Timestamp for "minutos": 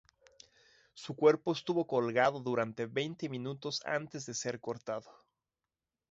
3.29-3.83